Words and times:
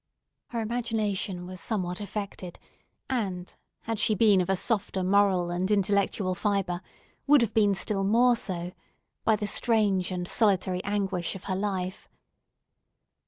Her 0.47 0.61
imagination 0.61 1.45
was 1.45 1.61
somewhat 1.61 2.01
affected, 2.01 2.57
and, 3.07 3.55
had 3.81 3.99
she 3.99 4.15
been 4.15 4.41
of 4.41 4.49
a 4.49 4.55
softer 4.55 5.03
moral 5.03 5.51
and 5.51 5.69
intellectual 5.69 6.33
fibre 6.33 6.81
would 7.27 7.41
have 7.41 7.53
been 7.53 7.75
still 7.75 8.03
more 8.03 8.35
so, 8.35 8.71
by 9.23 9.35
the 9.35 9.45
strange 9.45 10.09
and 10.09 10.27
solitary 10.27 10.83
anguish 10.83 11.35
of 11.35 11.43
her 11.43 11.55
life. 11.55 12.09